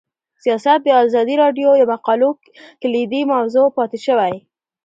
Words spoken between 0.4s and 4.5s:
سیاست د ازادي راډیو د مقالو کلیدي موضوع پاتې شوی.